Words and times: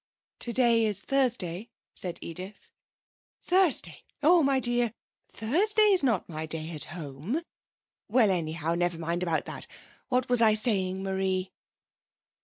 'Today 0.39 0.83
is 0.83 0.99
Thursday,' 1.03 1.69
said 1.93 2.17
Edith. 2.21 2.71
'Thursday! 3.39 4.01
Oh, 4.23 4.41
my 4.41 4.59
dear. 4.59 4.93
Thursday's 5.29 6.01
not 6.01 6.27
my 6.27 6.47
day 6.47 6.71
at 6.71 6.85
home. 6.85 7.43
Well, 8.07 8.31
anyhow, 8.31 8.73
never 8.73 8.97
mind 8.97 9.21
about 9.21 9.45
that. 9.45 9.67
What 10.09 10.27
was 10.27 10.41
I 10.41 10.55
saying, 10.55 11.03
Marie?' 11.03 11.51